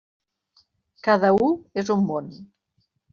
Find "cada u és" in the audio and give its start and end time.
1.07-1.91